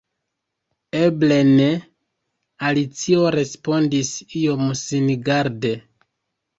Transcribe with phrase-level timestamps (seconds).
[0.99, 1.67] "Eble ne,"
[2.71, 5.79] Alicio respondis iom singarde